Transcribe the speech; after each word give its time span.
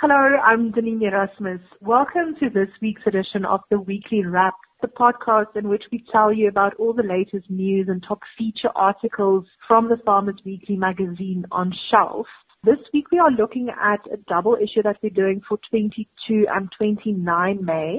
Hello, 0.00 0.14
I'm 0.14 0.70
Denene 0.70 1.02
Erasmus. 1.02 1.58
Welcome 1.80 2.36
to 2.38 2.48
this 2.48 2.68
week's 2.80 3.02
edition 3.04 3.44
of 3.44 3.62
the 3.68 3.80
Weekly 3.80 4.24
Wrap, 4.24 4.54
the 4.80 4.86
podcast 4.86 5.56
in 5.56 5.68
which 5.68 5.82
we 5.90 6.04
tell 6.12 6.32
you 6.32 6.46
about 6.46 6.74
all 6.74 6.92
the 6.92 7.02
latest 7.02 7.50
news 7.50 7.88
and 7.88 8.00
top 8.06 8.20
feature 8.38 8.70
articles 8.76 9.44
from 9.66 9.88
the 9.88 9.96
Farmers 10.06 10.38
Weekly 10.44 10.76
magazine 10.76 11.46
on 11.50 11.74
shelf. 11.90 12.28
This 12.62 12.78
week 12.94 13.06
we 13.10 13.18
are 13.18 13.32
looking 13.32 13.70
at 13.70 13.98
a 14.12 14.18
double 14.28 14.54
issue 14.54 14.84
that 14.84 14.98
we're 15.02 15.10
doing 15.10 15.42
for 15.48 15.58
22 15.68 16.46
and 16.48 16.70
29 16.78 17.64
May, 17.64 17.98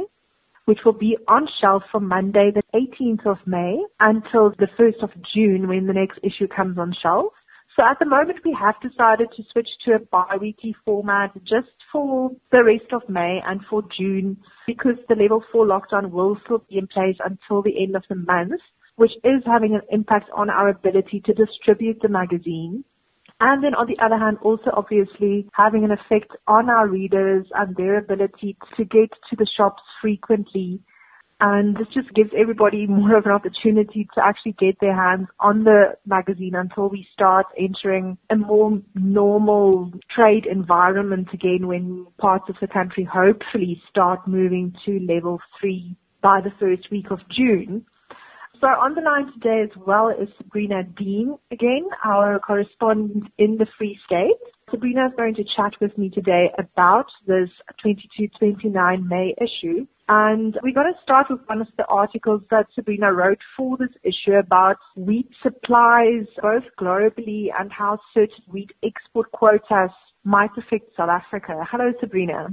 which 0.64 0.80
will 0.86 0.94
be 0.94 1.18
on 1.28 1.50
shelf 1.60 1.84
from 1.92 2.08
Monday 2.08 2.50
the 2.56 2.64
18th 2.74 3.26
of 3.26 3.46
May 3.46 3.78
until 4.00 4.52
the 4.52 4.70
1st 4.80 5.04
of 5.04 5.10
June 5.36 5.68
when 5.68 5.86
the 5.86 5.92
next 5.92 6.20
issue 6.24 6.48
comes 6.48 6.78
on 6.78 6.96
shelf. 7.04 7.34
So 7.80 7.86
at 7.86 7.98
the 7.98 8.06
moment 8.06 8.40
we 8.44 8.54
have 8.60 8.76
decided 8.82 9.30
to 9.38 9.44
switch 9.54 9.70
to 9.86 9.94
a 9.94 10.00
bi-weekly 10.00 10.76
format 10.84 11.32
just 11.46 11.72
for 11.90 12.30
the 12.52 12.62
rest 12.62 12.92
of 12.92 13.08
May 13.08 13.40
and 13.48 13.62
for 13.70 13.84
June 13.98 14.36
because 14.68 14.98
the 15.08 15.16
level 15.16 15.42
4 15.50 15.66
lockdown 15.66 16.12
will 16.12 16.38
still 16.44 16.58
be 16.70 16.78
in 16.78 16.88
place 16.88 17.16
until 17.24 17.62
the 17.62 17.82
end 17.82 17.96
of 17.96 18.04
the 18.10 18.16
month, 18.16 18.60
which 18.98 19.14
is 19.24 19.42
having 19.46 19.76
an 19.76 19.82
impact 19.92 20.30
on 20.36 20.50
our 20.50 20.68
ability 20.68 21.22
to 21.22 21.34
distribute 21.34 22.02
the 22.02 22.10
magazine. 22.10 22.84
And 23.40 23.64
then 23.64 23.76
on 23.76 23.88
the 23.88 23.98
other 24.04 24.18
hand, 24.18 24.40
also 24.42 24.72
obviously 24.74 25.48
having 25.54 25.86
an 25.86 25.92
effect 25.92 26.36
on 26.48 26.70
our 26.70 26.90
readers 26.90 27.46
and 27.56 27.74
their 27.78 28.00
ability 28.00 28.58
to 28.76 28.84
get 28.84 29.10
to 29.30 29.38
the 29.38 29.48
shops 29.56 29.84
frequently. 30.02 30.82
And 31.42 31.78
this 31.78 31.88
just 31.94 32.14
gives 32.14 32.32
everybody 32.38 32.86
more 32.86 33.18
of 33.18 33.26
an 33.26 33.32
opportunity 33.32 34.08
to 34.16 34.24
actually 34.24 34.56
get 34.60 34.80
their 34.82 34.96
hands 34.96 35.28
on 35.40 35.64
the 35.64 35.96
magazine 36.06 36.54
until 36.54 36.90
we 36.90 37.08
start 37.14 37.46
entering 37.58 38.18
a 38.30 38.36
more 38.36 38.78
normal 38.94 39.92
trade 40.14 40.46
environment 40.46 41.30
again 41.34 41.68
when 41.68 42.08
parts 42.18 42.46
of 42.50 42.56
the 42.60 42.68
country 42.68 43.06
hopefully 43.10 43.82
start 43.90 44.28
moving 44.28 44.76
to 44.86 45.00
level 45.00 45.40
three 45.60 45.96
by 46.22 46.42
the 46.42 46.52
first 46.60 46.92
week 46.92 47.06
of 47.10 47.20
June. 47.34 47.86
So 48.60 48.68
on 48.68 48.94
the 48.94 49.02
line 49.02 49.32
today 49.32 49.62
as 49.64 49.78
well 49.88 50.10
is 50.10 50.28
Sabrina 50.38 50.84
Dean 50.84 51.38
again, 51.50 51.88
our 52.04 52.40
correspondent 52.40 53.32
in 53.38 53.56
the 53.58 53.68
Free 53.78 53.98
State. 54.06 54.36
Sabrina 54.70 55.06
is 55.06 55.14
going 55.16 55.36
to 55.36 55.46
chat 55.56 55.72
with 55.80 55.98
me 55.98 56.10
today 56.10 56.50
about 56.58 57.06
this 57.26 57.50
22-29 57.86 59.08
May 59.08 59.34
issue. 59.40 59.88
And 60.12 60.58
we're 60.64 60.74
going 60.74 60.92
to 60.92 61.02
start 61.04 61.28
with 61.30 61.42
one 61.46 61.62
of 61.62 61.68
the 61.78 61.86
articles 61.86 62.42
that 62.50 62.66
Sabrina 62.74 63.14
wrote 63.14 63.38
for 63.56 63.78
this 63.78 63.96
issue 64.04 64.34
about 64.34 64.78
wheat 64.96 65.30
supplies, 65.44 66.26
both 66.42 66.64
globally 66.80 67.50
and 67.58 67.72
how 67.72 68.00
certain 68.12 68.44
wheat 68.48 68.72
export 68.84 69.32
quotas 69.32 69.92
might 70.24 70.50
affect 70.58 70.96
South 70.98 71.10
Africa. 71.10 71.64
Hello, 71.70 71.94
Sabrina. 72.00 72.48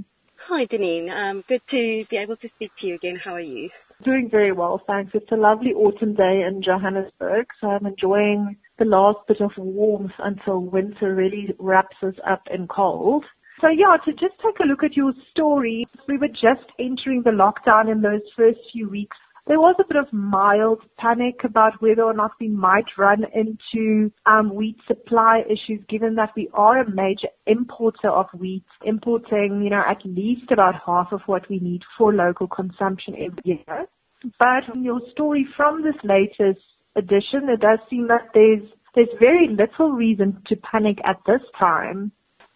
Hi, 0.48 0.66
Denene. 0.66 1.10
Um, 1.10 1.44
good 1.48 1.62
to 1.70 2.04
be 2.10 2.18
able 2.18 2.36
to 2.36 2.48
speak 2.56 2.72
to 2.82 2.88
you 2.88 2.94
again. 2.96 3.18
How 3.24 3.34
are 3.34 3.40
you? 3.40 3.70
Doing 4.04 4.28
very 4.30 4.52
well, 4.52 4.82
thanks. 4.86 5.12
It's 5.14 5.32
a 5.32 5.36
lovely 5.36 5.72
autumn 5.72 6.14
day 6.14 6.44
in 6.46 6.62
Johannesburg, 6.62 7.46
so 7.58 7.68
I'm 7.68 7.86
enjoying 7.86 8.58
the 8.78 8.84
last 8.84 9.26
bit 9.26 9.40
of 9.40 9.52
warmth 9.56 10.12
until 10.18 10.60
winter 10.60 11.14
really 11.14 11.54
wraps 11.58 11.96
us 12.02 12.14
up 12.30 12.42
in 12.52 12.68
cold. 12.68 13.24
So 13.60 13.68
yeah, 13.68 13.96
to 14.04 14.12
just 14.12 14.34
take 14.44 14.58
a 14.60 14.66
look 14.66 14.84
at 14.84 14.96
your 14.96 15.12
story, 15.30 15.86
we 16.08 16.18
were 16.18 16.28
just 16.28 16.66
entering 16.78 17.22
the 17.22 17.30
lockdown 17.30 17.90
in 17.90 18.02
those 18.02 18.20
first 18.36 18.58
few 18.72 18.88
weeks. 18.88 19.16
There 19.46 19.60
was 19.60 19.76
a 19.78 19.86
bit 19.86 19.96
of 19.96 20.12
mild 20.12 20.82
panic 20.98 21.44
about 21.44 21.80
whether 21.80 22.02
or 22.02 22.12
not 22.12 22.32
we 22.40 22.48
might 22.48 22.86
run 22.98 23.24
into 23.32 24.10
um, 24.26 24.52
wheat 24.52 24.76
supply 24.88 25.42
issues, 25.46 25.84
given 25.88 26.16
that 26.16 26.32
we 26.36 26.48
are 26.52 26.80
a 26.80 26.90
major 26.90 27.28
importer 27.46 28.10
of 28.10 28.26
wheat, 28.36 28.64
importing, 28.84 29.62
you 29.62 29.70
know, 29.70 29.84
at 29.88 30.04
least 30.04 30.50
about 30.50 30.74
half 30.84 31.12
of 31.12 31.20
what 31.26 31.48
we 31.48 31.60
need 31.60 31.82
for 31.96 32.12
local 32.12 32.48
consumption 32.48 33.14
every 33.14 33.38
year. 33.44 33.86
But 34.38 34.74
in 34.74 34.82
your 34.82 35.00
story 35.12 35.46
from 35.56 35.84
this 35.84 35.94
latest 36.02 36.64
edition, 36.96 37.48
it 37.48 37.60
does 37.60 37.78
seem 37.88 38.08
that 38.08 38.28
there's 38.34 38.68
there's 38.96 39.20
very 39.20 39.46
little 39.48 39.92
reason 39.92 40.42
to 40.48 40.56
panic 40.56 40.98
at 41.04 41.20
this 41.26 41.42
time. 41.58 42.10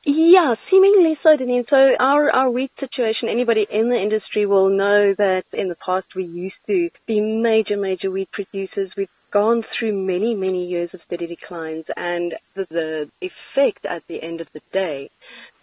Yeah, 0.05 0.55
seemingly 0.71 1.19
so, 1.23 1.37
Denene. 1.37 1.69
So 1.69 1.77
our, 1.99 2.31
our 2.31 2.51
wheat 2.51 2.71
situation, 2.81 3.29
anybody 3.31 3.67
in 3.71 3.91
the 3.91 4.01
industry 4.01 4.47
will 4.47 4.71
know 4.71 5.15
that 5.19 5.43
in 5.53 5.69
the 5.69 5.77
past 5.85 6.07
we 6.17 6.25
used 6.25 6.57
to 6.69 6.89
be 7.07 7.21
major, 7.21 7.77
major 7.77 8.11
wheat 8.11 8.31
producers. 8.33 8.91
We've 8.97 9.09
gone 9.31 9.63
through 9.79 9.93
many, 9.93 10.35
many 10.35 10.67
years 10.67 10.91
of 10.95 11.01
steady 11.07 11.27
declines 11.27 11.85
and 11.97 12.35
the, 12.57 12.67
the 12.71 13.11
effect 13.21 13.85
at 13.85 14.03
the 14.09 14.23
end 14.23 14.41
of 14.41 14.49
the 14.55 14.61
day 14.73 15.11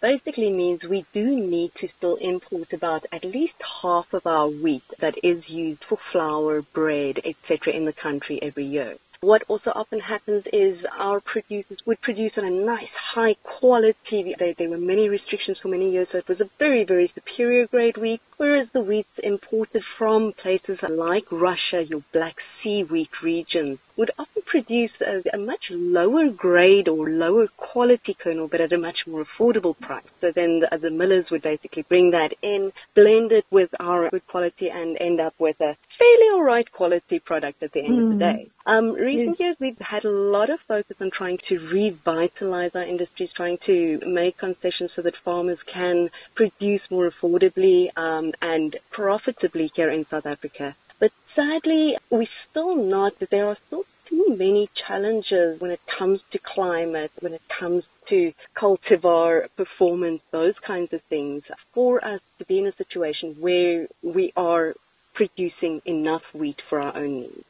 basically 0.00 0.50
means 0.50 0.80
we 0.88 1.04
do 1.12 1.24
need 1.24 1.72
to 1.80 1.88
still 1.98 2.16
import 2.20 2.68
about 2.72 3.04
at 3.12 3.24
least 3.24 3.54
half 3.82 4.06
of 4.12 4.24
our 4.24 4.48
wheat 4.48 4.82
that 5.00 5.14
is 5.22 5.42
used 5.48 5.82
for 5.88 5.98
flour, 6.12 6.62
bread, 6.74 7.16
etc. 7.18 7.74
in 7.76 7.84
the 7.84 7.92
country 7.92 8.38
every 8.40 8.64
year. 8.64 8.96
What 9.20 9.42
also 9.48 9.70
often 9.74 9.98
happens 9.98 10.44
is 10.52 10.78
our 10.96 11.20
producers 11.20 11.78
would 11.84 12.00
produce 12.02 12.32
on 12.36 12.44
a 12.44 12.50
nice 12.50 12.94
high 13.14 13.34
quality. 13.42 14.36
There, 14.38 14.54
there, 14.56 14.70
were 14.70 14.78
many 14.78 15.08
restrictions 15.08 15.58
for 15.60 15.66
many 15.66 15.90
years, 15.90 16.06
so 16.12 16.18
it 16.18 16.28
was 16.28 16.40
a 16.40 16.48
very, 16.60 16.84
very 16.84 17.10
superior 17.16 17.66
grade 17.66 17.96
wheat, 17.96 18.20
whereas 18.36 18.68
the 18.72 18.80
wheats 18.80 19.08
imported 19.24 19.82
from 19.98 20.34
places 20.40 20.78
like 20.88 21.24
Russia, 21.32 21.82
your 21.84 22.04
Black 22.12 22.36
Sea 22.62 22.84
wheat 22.88 23.10
region, 23.20 23.80
would 23.96 24.12
often 24.20 24.42
produce 24.46 24.92
a, 25.00 25.36
a 25.36 25.38
much 25.38 25.64
lower 25.70 26.30
grade 26.30 26.86
or 26.86 27.10
lower 27.10 27.48
quality 27.56 28.16
kernel, 28.22 28.46
but 28.48 28.60
at 28.60 28.72
a 28.72 28.78
much 28.78 28.98
more 29.08 29.24
affordable 29.24 29.76
price. 29.80 30.06
So 30.20 30.28
then 30.32 30.60
the, 30.60 30.78
the 30.78 30.90
millers 30.90 31.26
would 31.32 31.42
basically 31.42 31.82
bring 31.82 32.12
that 32.12 32.34
in, 32.40 32.70
blend 32.94 33.32
it 33.32 33.46
with 33.50 33.70
our 33.80 34.08
good 34.10 34.26
quality, 34.28 34.68
and 34.72 34.96
end 35.00 35.20
up 35.20 35.34
with 35.40 35.56
a 35.60 35.76
fairly 35.98 36.28
alright 36.34 36.70
quality 36.70 37.18
product 37.18 37.64
at 37.64 37.72
the 37.72 37.80
end 37.80 37.98
mm. 37.98 38.04
of 38.04 38.18
the 38.18 38.24
hmm. 38.24 38.36
day. 38.36 38.50
Um, 38.66 38.94
recent 39.08 39.40
years, 39.40 39.56
we've 39.60 39.76
had 39.78 40.04
a 40.04 40.10
lot 40.10 40.50
of 40.50 40.58
focus 40.66 40.96
on 41.00 41.10
trying 41.16 41.38
to 41.48 41.58
revitalize 41.58 42.70
our 42.74 42.84
industries, 42.84 43.30
trying 43.36 43.58
to 43.66 43.98
make 44.06 44.38
concessions 44.38 44.90
so 44.94 45.02
that 45.02 45.14
farmers 45.24 45.58
can 45.72 46.08
produce 46.36 46.82
more 46.90 47.10
affordably 47.10 47.86
um, 47.96 48.32
and 48.42 48.76
profitably 48.92 49.70
here 49.74 49.90
in 49.90 50.04
South 50.10 50.26
Africa. 50.26 50.76
But 51.00 51.10
sadly, 51.34 51.94
we're 52.10 52.26
still 52.50 52.76
not, 52.76 53.12
there 53.30 53.46
are 53.46 53.56
still 53.66 53.84
too 54.08 54.26
many 54.28 54.68
challenges 54.86 55.60
when 55.60 55.70
it 55.70 55.80
comes 55.98 56.20
to 56.32 56.38
climate, 56.54 57.10
when 57.20 57.34
it 57.34 57.42
comes 57.60 57.84
to 58.08 58.32
cultivar 58.60 59.46
performance, 59.56 60.20
those 60.32 60.54
kinds 60.66 60.92
of 60.92 61.00
things, 61.08 61.42
for 61.74 62.04
us 62.04 62.20
to 62.38 62.44
be 62.46 62.58
in 62.58 62.66
a 62.66 62.76
situation 62.76 63.36
where 63.38 63.86
we 64.02 64.32
are 64.36 64.74
producing 65.14 65.80
enough 65.84 66.22
wheat 66.34 66.56
for 66.68 66.80
our 66.80 66.96
own 66.96 67.20
needs. 67.20 67.44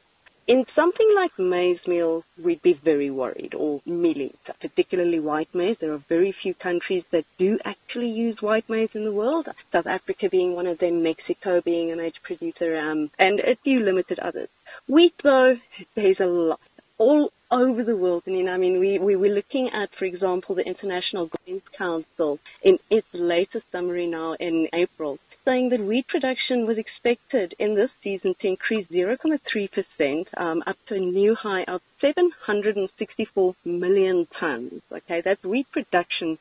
In 0.49 0.65
something 0.75 1.07
like 1.15 1.37
maize 1.37 1.77
meal, 1.85 2.23
we'd 2.43 2.63
be 2.63 2.73
very 2.83 3.11
worried, 3.11 3.53
or 3.53 3.81
millet, 3.85 4.35
particularly 4.59 5.19
white 5.19 5.53
maize. 5.53 5.77
There 5.79 5.93
are 5.93 6.03
very 6.09 6.33
few 6.41 6.55
countries 6.55 7.03
that 7.11 7.25
do 7.37 7.59
actually 7.65 8.09
use 8.09 8.35
white 8.41 8.67
maize 8.67 8.89
in 8.95 9.05
the 9.05 9.11
world. 9.11 9.47
South 9.71 9.85
Africa 9.85 10.27
being 10.31 10.55
one 10.55 10.65
of 10.65 10.79
them, 10.79 11.03
Mexico 11.03 11.61
being 11.63 11.91
a 11.91 11.95
major 11.95 12.17
producer, 12.23 12.79
um, 12.79 13.11
and 13.19 13.39
a 13.41 13.57
few 13.63 13.81
limited 13.81 14.17
others. 14.17 14.49
Wheat, 14.87 15.13
though, 15.23 15.53
there's 15.95 16.19
a 16.19 16.25
lot. 16.25 16.59
All 16.97 17.29
over 17.51 17.83
the 17.83 17.95
world. 17.95 18.23
I 18.25 18.31
mean, 18.31 18.49
I 18.49 18.57
mean, 18.57 18.79
we, 18.79 18.97
we 18.97 19.15
were 19.15 19.29
looking 19.29 19.69
at, 19.71 19.89
for 19.99 20.05
example, 20.05 20.55
the 20.55 20.63
International 20.63 21.29
Grains 21.45 21.61
Council 21.77 22.39
in 22.63 22.79
its 22.89 23.07
latest 23.13 23.65
summary 23.71 24.07
now 24.07 24.33
in 24.39 24.67
April 24.73 25.19
saying 25.49 25.69
that 25.69 25.83
wheat 25.83 26.07
production 26.07 26.67
was 26.67 26.77
expected 26.77 27.55
in 27.57 27.75
this 27.75 27.89
season 28.03 28.35
to 28.39 28.47
increase 28.47 28.85
0.3% 28.87 30.25
um, 30.37 30.61
up 30.67 30.75
to 30.87 30.95
a 30.95 30.99
new 30.99 31.35
high 31.35 31.63
of 31.67 31.81
764 31.99 33.55
million 33.65 34.27
tons. 34.39 34.81
Okay, 34.91 35.21
that's 35.25 35.43
wheat 35.43 35.65
production. 35.71 36.37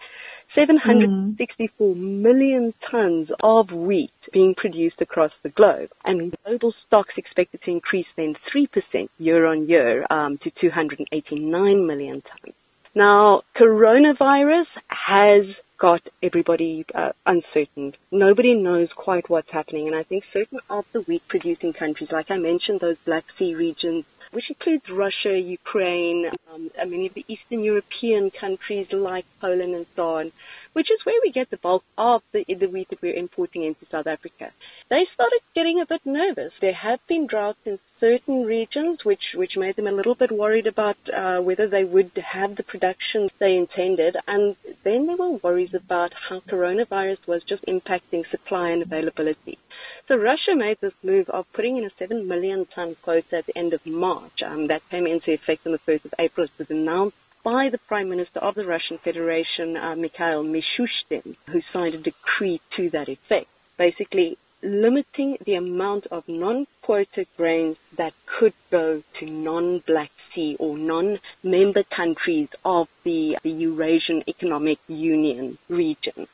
764 0.54 1.94
mm. 1.94 1.98
million 1.98 2.74
tons 2.90 3.28
of 3.42 3.70
wheat 3.72 4.10
being 4.32 4.54
produced 4.54 5.00
across 5.00 5.32
the 5.42 5.50
globe. 5.50 5.90
And 6.04 6.34
global 6.44 6.74
stocks 6.86 7.14
expected 7.16 7.62
to 7.64 7.70
increase 7.70 8.06
then 8.16 8.34
3% 8.54 9.08
year 9.18 9.46
on 9.46 9.68
year 9.68 10.06
um, 10.10 10.38
to 10.42 10.50
289 10.60 11.86
million 11.86 12.22
tons. 12.22 12.54
Now, 12.94 13.42
coronavirus 13.56 14.66
has 14.88 15.44
got 15.78 16.00
everybody 16.22 16.84
uh, 16.94 17.10
uncertain. 17.26 17.94
Nobody 18.10 18.54
knows 18.54 18.88
quite 18.96 19.28
what's 19.30 19.50
happening, 19.50 19.86
and 19.86 19.96
I 19.96 20.02
think 20.02 20.24
certain 20.32 20.58
of 20.68 20.84
the 20.92 21.00
wheat 21.02 21.22
producing 21.28 21.72
countries, 21.72 22.10
like 22.12 22.30
I 22.30 22.36
mentioned, 22.36 22.80
those 22.80 22.96
Black 23.06 23.24
Sea 23.38 23.54
regions, 23.54 24.04
which 24.32 24.44
includes 24.48 24.84
Russia, 24.90 25.38
Ukraine, 25.38 26.26
um, 26.52 26.70
many 26.86 27.06
of 27.06 27.14
the 27.14 27.24
Eastern 27.28 27.62
European 27.64 28.30
countries 28.40 28.86
like 28.92 29.24
Poland 29.40 29.74
and 29.74 29.86
so 29.96 30.02
on, 30.20 30.32
which 30.72 30.88
is 30.90 31.04
where 31.04 31.20
we 31.22 31.32
get 31.32 31.50
the 31.50 31.56
bulk 31.56 31.82
of 31.96 32.22
the, 32.32 32.44
the 32.48 32.66
wheat 32.66 32.88
that 32.90 33.02
we're 33.02 33.14
importing 33.14 33.64
into 33.64 33.86
South 33.90 34.06
Africa. 34.06 34.52
They 34.90 35.04
started 35.14 35.40
getting 35.54 35.80
a 35.80 35.86
bit 35.86 36.02
nervous. 36.04 36.52
There 36.60 36.74
have 36.74 37.00
been 37.08 37.26
droughts 37.26 37.58
in 37.64 37.78
certain 38.00 38.44
regions, 38.44 39.00
which, 39.04 39.34
which 39.34 39.52
made 39.56 39.76
them 39.76 39.86
a 39.86 39.92
little 39.92 40.14
bit 40.14 40.30
worried 40.30 40.66
about 40.66 40.96
uh, 41.14 41.38
whether 41.40 41.68
they 41.68 41.84
would 41.84 42.12
have 42.16 42.56
the 42.56 42.62
production 42.62 43.28
they 43.40 43.56
intended. 43.56 44.16
And 44.26 44.56
then 44.84 45.06
there 45.06 45.16
were 45.16 45.38
worries 45.42 45.74
about 45.74 46.12
how 46.28 46.40
coronavirus 46.40 47.26
was 47.26 47.42
just 47.48 47.64
impacting 47.66 48.22
supply 48.30 48.70
and 48.70 48.82
availability. 48.82 49.58
So 50.08 50.16
Russia 50.16 50.56
made 50.56 50.78
this 50.80 50.94
move 51.02 51.28
of 51.28 51.44
putting 51.52 51.76
in 51.76 51.84
a 51.84 51.90
7 51.98 52.26
million 52.26 52.64
ton 52.74 52.96
quota 53.02 53.36
at 53.36 53.46
the 53.46 53.58
end 53.58 53.74
of 53.74 53.84
March. 53.84 54.40
Um, 54.42 54.66
that 54.68 54.80
came 54.90 55.06
into 55.06 55.32
effect 55.32 55.66
on 55.66 55.72
the 55.72 55.78
1st 55.86 56.06
of 56.06 56.14
April. 56.18 56.46
It 56.46 56.58
was 56.58 56.70
announced 56.70 57.16
by 57.44 57.68
the 57.70 57.76
Prime 57.88 58.08
Minister 58.08 58.40
of 58.40 58.54
the 58.54 58.64
Russian 58.64 58.98
Federation, 59.04 59.76
uh, 59.76 59.94
Mikhail 59.96 60.42
Mishustin, 60.42 61.36
who 61.52 61.60
signed 61.74 61.94
a 61.94 61.98
decree 61.98 62.58
to 62.78 62.88
that 62.90 63.10
effect. 63.10 63.48
Basically, 63.76 64.38
limiting 64.62 65.36
the 65.44 65.56
amount 65.56 66.06
of 66.10 66.24
non-quota 66.26 67.26
grains 67.36 67.76
that 67.98 68.14
could 68.40 68.54
go 68.70 69.02
to 69.20 69.26
non-Black 69.26 70.10
Sea 70.34 70.56
or 70.58 70.78
non-member 70.78 71.84
countries 71.94 72.48
of 72.64 72.86
the, 73.04 73.36
the 73.44 73.50
Eurasian 73.50 74.22
Economic 74.26 74.78
Union 74.88 75.58
region. 75.68 76.26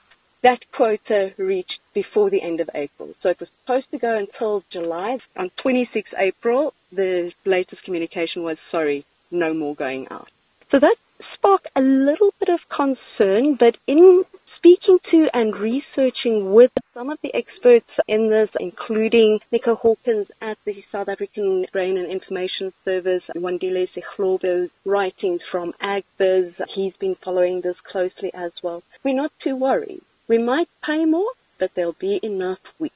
That 0.44 0.61
quota 0.76 1.31
reached 1.38 1.81
before 1.94 2.29
the 2.29 2.43
end 2.43 2.61
of 2.61 2.69
April. 2.75 3.14
So 3.23 3.31
it 3.31 3.41
was 3.41 3.49
supposed 3.62 3.91
to 3.93 3.99
go 3.99 4.14
until 4.14 4.62
July. 4.70 5.17
On 5.38 5.50
26 5.62 6.11
April, 6.19 6.75
the 6.93 7.32
latest 7.46 7.82
communication 7.82 8.43
was, 8.43 8.58
sorry, 8.70 9.06
no 9.31 9.55
more 9.55 9.75
going 9.75 10.06
out. 10.11 10.29
So 10.70 10.79
that 10.81 10.96
sparked 11.35 11.69
a 11.75 11.81
little 11.81 12.31
bit 12.38 12.50
of 12.50 12.61
concern, 12.69 13.56
but 13.58 13.79
in 13.87 14.25
speaking 14.58 14.99
to 15.11 15.29
and 15.32 15.56
researching 15.56 16.52
with 16.52 16.73
some 16.93 17.08
of 17.08 17.17
the 17.23 17.35
experts 17.35 17.88
in 18.06 18.29
this, 18.29 18.50
including 18.61 19.38
Nico 19.50 19.76
Hawkins 19.76 20.26
at 20.43 20.58
the 20.67 20.75
South 20.93 21.08
African 21.08 21.64
Grain 21.73 21.96
and 21.96 22.12
Information 22.12 22.70
Service, 22.85 23.23
Wandile 23.35 23.88
Sihlobo's 23.96 24.69
writings 24.85 25.41
from 25.50 25.73
AgBiz. 25.82 26.52
He's 26.75 26.93
been 27.00 27.17
following 27.25 27.62
this 27.62 27.76
closely 27.91 28.31
as 28.35 28.52
well. 28.62 28.82
We're 29.02 29.17
not 29.17 29.32
too 29.43 29.56
worried. 29.56 30.02
We 30.28 30.38
might 30.38 30.68
pay 30.84 31.04
more, 31.04 31.30
but 31.58 31.70
there'll 31.76 31.96
be 32.00 32.18
enough 32.22 32.58
wheat. 32.78 32.92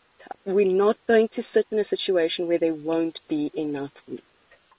We're 0.47 0.67
not 0.67 0.97
going 1.07 1.29
to 1.37 1.43
sit 1.55 1.67
in 1.71 1.79
a 1.79 1.89
situation 1.89 2.49
where 2.49 2.59
there 2.59 2.75
won't 2.75 3.19
be 3.29 3.51
enough 3.55 3.93
wheat. 4.07 4.23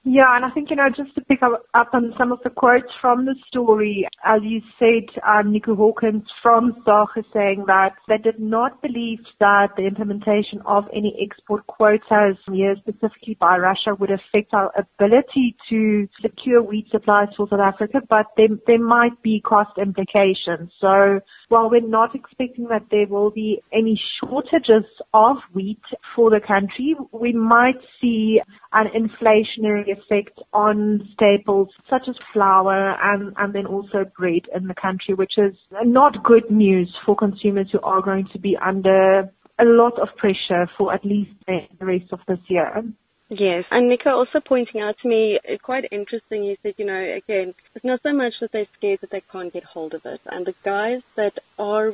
Yeah, 0.06 0.34
and 0.36 0.46
I 0.46 0.50
think, 0.52 0.70
you 0.70 0.78
know, 0.78 0.88
just 0.88 1.14
to 1.16 1.22
pick 1.22 1.44
up, 1.44 1.62
up 1.74 1.90
on 1.94 2.14
some 2.18 2.32
of 2.32 2.40
the 2.44 2.50
quotes 2.50 2.88
from 3.02 3.26
the 3.26 3.36
story, 3.50 4.08
as 4.24 4.40
you 4.44 4.62
said, 4.80 5.04
um, 5.28 5.52
Nico 5.52 5.76
Hawkins 5.76 6.24
from 6.42 6.82
SARG 6.86 7.10
is 7.18 7.26
saying 7.34 7.66
that 7.68 7.92
they 8.08 8.18
did 8.18 8.40
not 8.40 8.82
believe 8.82 9.20
that 9.42 9.68
the 9.76 9.86
implementation 9.86 10.62
of 10.66 10.86
any 10.94 11.14
export 11.22 11.68
quotas 11.68 12.38
here 12.50 12.78
specifically 12.78 13.36
by 13.42 13.58
Russia 13.58 13.94
would 14.00 14.10
affect 14.10 14.54
our 14.54 14.72
ability 14.78 15.58
to 15.70 16.08
secure 16.22 16.64
wheat 16.64 16.88
supplies 16.90 17.28
for 17.36 17.48
South 17.50 17.60
Africa, 17.60 18.00
but 18.10 18.28
there, 18.38 18.48
there 18.68 18.80
might 18.80 19.22
be 19.22 19.42
cost 19.42 19.78
implications. 19.78 20.72
So 20.80 21.20
while 21.50 21.70
we're 21.70 21.82
not 21.82 22.16
expecting 22.16 22.68
that 22.70 22.86
there 22.92 23.08
will 23.08 23.32
be 23.32 23.62
any 23.74 24.00
shortages 24.20 24.86
of 25.14 25.38
wheat 25.54 25.82
for 26.16 26.30
the 26.30 26.40
country, 26.40 26.96
we 27.12 27.34
might 27.34 27.80
see 28.00 28.40
an 28.72 28.86
inflationary 28.96 29.86
effect 29.92 30.40
on 30.54 31.10
staples 31.14 31.70
such 31.90 32.04
as 32.08 32.16
flour 32.32 32.96
and, 33.02 33.34
and 33.38 33.54
then 33.54 33.66
also 33.66 34.06
bread 34.18 34.44
in 34.56 34.68
the 34.68 34.76
country, 34.76 35.16
which 35.16 35.34
is 35.38 35.56
not 35.84 36.24
good 36.24 36.50
news 36.52 36.96
for 37.06 37.16
consumers 37.16 37.68
who 37.72 37.82
are 37.82 38.02
going 38.02 38.28
to 38.32 38.40
be 38.40 38.56
under 38.64 39.30
a 39.60 39.66
lot 39.66 40.00
of 40.00 40.08
pressure 40.18 40.70
for 40.78 40.94
at 40.94 41.04
least 41.04 41.32
the 41.48 41.86
rest 41.86 42.14
of 42.14 42.20
this 42.28 42.40
year. 42.48 42.84
Yes, 43.32 43.66
and 43.70 43.90
Nico 43.90 44.10
also 44.10 44.40
pointing 44.44 44.82
out 44.82 44.96
to 45.04 45.08
me, 45.08 45.40
uh, 45.48 45.58
quite 45.62 45.86
interesting, 45.92 46.44
he 46.44 46.58
said, 46.64 46.74
you 46.78 46.86
know, 46.86 47.00
again, 47.00 47.54
it's 47.76 47.86
not 47.86 48.00
so 48.02 48.12
much 48.12 48.34
that 48.42 48.52
they're 48.52 48.66
scared 48.76 49.00
that 49.02 49.12
they 49.12 49.22
can't 49.32 49.54
get 49.54 49.64
hold 49.64 49.94
of 49.94 50.02
it. 50.04 50.20
And 50.26 50.48
the 50.48 50.56
guys 50.66 51.02
that 51.16 51.34
are 51.60 51.92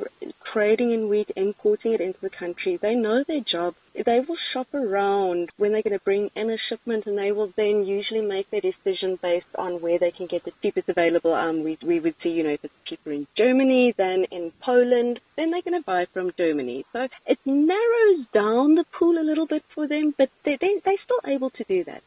trading 0.54 0.94
in 0.94 1.10
wheat, 1.10 1.30
importing 1.36 1.94
it 1.94 2.00
into 2.00 2.20
the 2.22 2.30
country, 2.30 2.80
they 2.82 2.96
know 2.96 3.26
their 3.28 3.42
job. 3.42 3.74
They 3.94 4.20
will 4.26 4.38
shop 4.54 4.68
around 4.74 5.50
when 5.58 5.74
they're 5.74 5.84
going 5.84 5.98
to 5.98 6.04
bring 6.06 6.30
in 6.36 6.50
a 6.50 6.58
shipment 6.70 7.06
and 7.06 7.18
they 7.18 7.34
will 7.34 7.52
then 7.58 7.84
usually 7.84 8.22
make 8.22 8.50
their 8.50 8.62
decision 8.62 9.20
based 9.22 9.46
on 9.58 9.82
where 9.82 10.00
they 10.00 10.12
can 10.12 10.28
get 10.28 10.46
the 10.46 10.52
cheapest 10.62 10.88
available. 10.88 11.34
Um, 11.34 11.64
we, 11.64 11.78
we 11.86 12.00
would 12.00 12.16
see, 12.24 12.30
you 12.30 12.44
know, 12.44 12.52
if 12.52 12.64
it's 12.64 12.74
cheaper 12.88 13.12
in 13.12 13.28
Germany 13.38 13.94
than 13.98 14.26
in 14.32 14.54
Poland, 14.64 15.20
then 15.38 15.52
they're 15.52 15.62
going 15.62 15.80
to 15.80 15.86
buy 15.86 16.06
from 16.14 16.32
Germany. 16.38 16.86
So 16.94 17.08
it 17.26 17.40
narrows 17.46 18.26
down 18.34 18.76
the 18.76 18.86
pool 18.98 19.18
a 19.18 19.26
little 19.26 19.48
bit 19.48 19.64
for 19.74 19.88
them, 19.88 20.14
but 20.18 20.30
they, 20.44 20.58
they, 20.60 20.82
they're 20.84 20.94
still 21.04 21.32
able 21.32 21.50
to 21.52 21.64
do 21.68 21.84
that. 21.86 22.02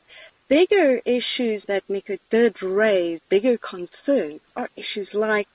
Bigger 0.48 1.00
issues 1.04 1.62
that 1.68 1.82
Nico 1.88 2.16
did 2.30 2.56
raise, 2.62 3.20
bigger 3.28 3.58
concerns, 3.58 4.40
are 4.56 4.70
issues 4.76 5.08
like 5.12 5.46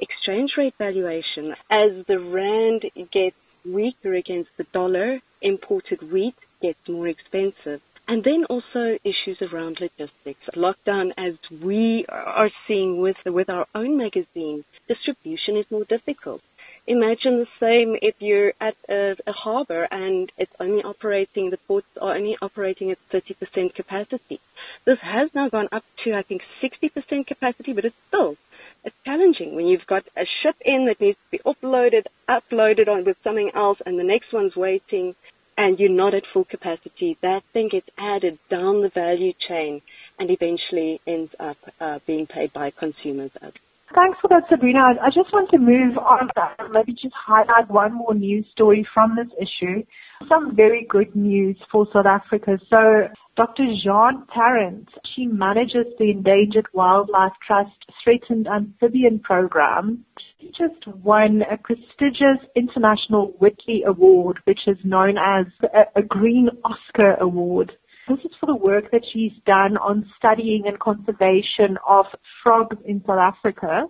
exchange 0.00 0.50
rate 0.58 0.74
valuation. 0.76 1.54
As 1.70 2.04
the 2.06 2.18
rand 2.18 2.82
gets 3.12 3.36
weaker 3.64 4.14
against 4.14 4.50
the 4.58 4.64
dollar, 4.72 5.20
imported 5.40 6.12
wheat 6.12 6.34
gets 6.60 6.78
more 6.88 7.08
expensive. 7.08 7.80
And 8.08 8.24
then 8.24 8.44
also 8.50 8.98
issues 9.04 9.38
around 9.40 9.78
logistics. 9.80 10.40
Lockdown, 10.56 11.12
as 11.16 11.34
we 11.62 12.04
are 12.08 12.50
seeing 12.66 13.00
with, 13.00 13.16
with 13.24 13.48
our 13.48 13.66
own 13.74 13.96
magazine, 13.96 14.64
distribution 14.88 15.56
is 15.56 15.64
more 15.70 15.84
difficult. 15.84 16.42
Imagine 16.86 17.38
the 17.38 17.46
same 17.60 17.96
if 18.02 18.16
you're 18.18 18.52
at 18.60 18.74
a, 18.88 19.14
a 19.26 19.32
harbor 19.32 19.86
and 19.90 20.30
it's 20.36 20.52
only 20.58 20.82
operating, 20.82 21.50
the 21.50 21.58
ports 21.68 21.86
are 22.00 22.16
only 22.16 22.36
operating 22.42 22.90
at 22.90 22.98
30% 23.12 23.74
capacity. 23.74 24.40
This 24.84 24.98
has 25.02 25.30
now 25.34 25.48
gone 25.48 25.68
up 25.70 25.84
to, 26.04 26.14
I 26.14 26.22
think, 26.22 26.42
60% 26.62 27.26
capacity, 27.26 27.72
but 27.72 27.84
it's 27.84 27.94
still 28.08 28.36
it's 28.84 28.96
challenging 29.04 29.54
when 29.54 29.66
you've 29.66 29.86
got 29.86 30.02
a 30.16 30.24
ship 30.42 30.56
in 30.64 30.86
that 30.86 31.00
needs 31.00 31.16
to 31.16 31.38
be 31.38 31.42
uploaded, 31.46 32.06
uploaded 32.28 32.88
on 32.88 33.04
with 33.04 33.16
something 33.22 33.50
else, 33.54 33.78
and 33.86 33.98
the 33.98 34.04
next 34.04 34.32
one's 34.32 34.56
waiting, 34.56 35.14
and 35.56 35.78
you're 35.78 35.88
not 35.88 36.14
at 36.14 36.24
full 36.32 36.44
capacity. 36.44 37.16
That 37.22 37.42
thing 37.52 37.68
gets 37.70 37.88
added 37.96 38.38
down 38.50 38.82
the 38.82 38.88
value 38.88 39.32
chain 39.48 39.82
and 40.18 40.30
eventually 40.30 41.00
ends 41.06 41.32
up 41.38 41.58
uh, 41.80 42.00
being 42.06 42.26
paid 42.26 42.52
by 42.52 42.70
consumers 42.70 43.30
as 43.40 43.52
Thanks 43.94 44.18
for 44.22 44.28
that, 44.28 44.44
Sabrina. 44.48 44.94
I 45.02 45.08
just 45.08 45.32
want 45.32 45.50
to 45.50 45.58
move 45.58 45.98
on 45.98 46.30
and 46.58 46.72
maybe 46.72 46.92
just 46.92 47.14
highlight 47.14 47.70
one 47.70 47.94
more 47.94 48.14
news 48.14 48.46
story 48.50 48.86
from 48.94 49.16
this 49.16 49.28
issue. 49.38 49.82
Some 50.28 50.56
very 50.56 50.86
good 50.88 51.14
news 51.14 51.58
for 51.70 51.86
South 51.92 52.06
Africa. 52.06 52.58
So 52.70 53.08
Dr. 53.36 53.64
Jeanne 53.84 54.24
Tarrant, 54.32 54.88
she 55.14 55.26
manages 55.26 55.86
the 55.98 56.10
Endangered 56.10 56.66
Wildlife 56.72 57.32
Trust 57.46 57.70
Threatened 58.02 58.46
Amphibian 58.46 59.18
Program. 59.18 60.06
She 60.40 60.48
just 60.48 60.86
won 60.86 61.42
a 61.50 61.58
prestigious 61.58 62.38
International 62.56 63.34
Whitley 63.40 63.82
Award, 63.86 64.38
which 64.44 64.60
is 64.66 64.78
known 64.84 65.16
as 65.18 65.46
a, 65.62 66.00
a 66.00 66.02
Green 66.02 66.48
Oscar 66.64 67.14
Award. 67.20 67.72
This 68.08 68.18
is 68.24 68.32
for 68.40 68.46
the 68.46 68.56
work 68.56 68.90
that 68.90 69.02
she's 69.12 69.32
done 69.46 69.76
on 69.76 70.10
studying 70.18 70.64
and 70.66 70.78
conservation 70.80 71.78
of 71.88 72.06
frogs 72.42 72.76
in 72.84 73.00
South 73.06 73.20
Africa. 73.20 73.84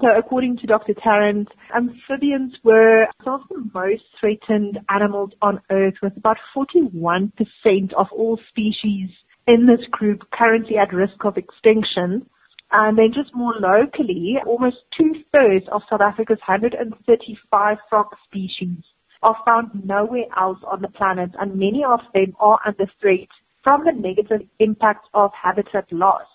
So 0.00 0.08
according 0.18 0.56
to 0.58 0.66
Dr. 0.66 0.94
Tarrant, 0.94 1.48
amphibians 1.72 2.54
were 2.64 3.06
some 3.24 3.34
of 3.34 3.42
the 3.48 3.70
most 3.72 4.02
threatened 4.18 4.80
animals 4.88 5.30
on 5.40 5.60
Earth 5.70 5.94
with 6.02 6.16
about 6.16 6.38
41% 6.56 7.30
of 7.96 8.06
all 8.10 8.40
species 8.48 9.10
in 9.46 9.66
this 9.66 9.86
group 9.92 10.22
currently 10.32 10.76
at 10.76 10.92
risk 10.92 11.24
of 11.24 11.36
extinction. 11.36 12.26
And 12.72 12.98
then 12.98 13.12
just 13.14 13.32
more 13.32 13.54
locally, 13.60 14.38
almost 14.44 14.78
two-thirds 14.98 15.66
of 15.70 15.82
South 15.88 16.00
Africa's 16.00 16.40
135 16.48 17.76
frog 17.88 18.06
species 18.26 18.82
are 19.22 19.36
found 19.44 19.84
nowhere 19.84 20.26
else 20.36 20.58
on 20.66 20.82
the 20.82 20.88
planet, 20.88 21.30
and 21.38 21.54
many 21.54 21.84
of 21.84 22.00
them 22.12 22.34
are 22.40 22.58
under 22.66 22.86
threat 23.00 23.28
from 23.62 23.84
the 23.84 23.92
negative 23.92 24.46
impact 24.58 25.06
of 25.14 25.30
habitat 25.40 25.90
loss. 25.92 26.26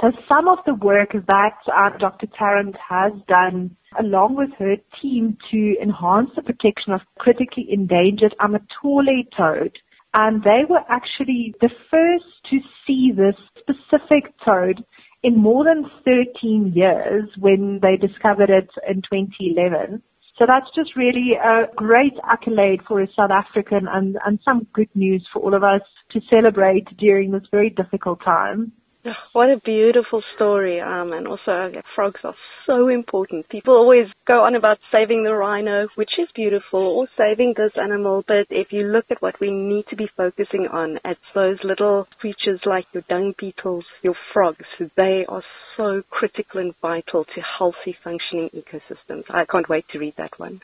So 0.00 0.12
some 0.28 0.46
of 0.46 0.58
the 0.66 0.74
work 0.74 1.12
that 1.12 1.58
uh, 1.74 1.96
Dr. 1.98 2.26
Tarrant 2.38 2.76
has 2.76 3.12
done 3.28 3.76
along 3.98 4.36
with 4.36 4.50
her 4.58 4.76
team 5.00 5.38
to 5.50 5.74
enhance 5.80 6.30
the 6.36 6.42
protection 6.42 6.92
of 6.92 7.00
critically 7.18 7.66
endangered 7.70 8.34
Amatole 8.40 9.24
toad. 9.36 9.72
And 10.12 10.42
they 10.42 10.62
were 10.68 10.82
actually 10.88 11.54
the 11.60 11.70
first 11.90 12.24
to 12.50 12.58
see 12.86 13.10
this 13.10 13.36
specific 13.58 14.34
toad 14.44 14.84
in 15.22 15.36
more 15.36 15.64
than 15.64 15.90
13 16.04 16.72
years 16.74 17.28
when 17.38 17.80
they 17.80 17.96
discovered 17.96 18.50
it 18.50 18.68
in 18.88 18.96
2011. 18.96 20.02
So 20.38 20.44
that's 20.46 20.66
just 20.74 20.96
really 20.96 21.32
a 21.42 21.64
great 21.74 22.12
accolade 22.30 22.80
for 22.86 23.00
a 23.00 23.08
South 23.16 23.30
African 23.30 23.88
and, 23.90 24.18
and 24.26 24.38
some 24.44 24.66
good 24.74 24.90
news 24.94 25.26
for 25.32 25.40
all 25.40 25.54
of 25.54 25.64
us 25.64 25.80
to 26.12 26.20
celebrate 26.28 26.84
during 26.98 27.30
this 27.30 27.44
very 27.50 27.70
difficult 27.70 28.22
time. 28.22 28.72
What 29.32 29.50
a 29.50 29.60
beautiful 29.64 30.22
story. 30.34 30.80
Um, 30.80 31.12
and 31.12 31.26
also, 31.26 31.70
frogs 31.94 32.20
are 32.24 32.34
so 32.66 32.88
important. 32.88 33.48
People 33.48 33.74
always 33.74 34.06
go 34.26 34.44
on 34.44 34.54
about 34.54 34.78
saving 34.92 35.24
the 35.24 35.34
rhino, 35.34 35.88
which 35.94 36.10
is 36.18 36.28
beautiful, 36.34 36.80
or 36.80 37.08
saving 37.16 37.54
this 37.56 37.72
animal. 37.80 38.24
But 38.26 38.46
if 38.50 38.68
you 38.70 38.84
look 38.86 39.06
at 39.10 39.22
what 39.22 39.38
we 39.40 39.50
need 39.50 39.84
to 39.90 39.96
be 39.96 40.08
focusing 40.16 40.68
on, 40.72 40.98
it's 41.04 41.20
those 41.34 41.58
little 41.64 42.06
creatures 42.20 42.60
like 42.64 42.86
your 42.92 43.04
dung 43.08 43.34
beetles, 43.38 43.84
your 44.02 44.16
frogs. 44.32 44.66
They 44.96 45.24
are 45.28 45.42
so 45.76 46.02
critical 46.10 46.60
and 46.60 46.74
vital 46.80 47.24
to 47.24 47.40
healthy 47.58 47.96
functioning 48.02 48.50
ecosystems. 48.54 49.24
I 49.28 49.44
can't 49.44 49.68
wait 49.68 49.84
to 49.92 49.98
read 49.98 50.14
that 50.16 50.38
one. 50.38 50.60